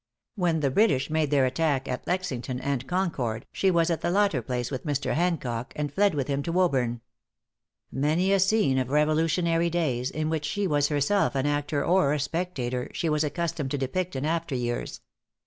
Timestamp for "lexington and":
2.07-2.87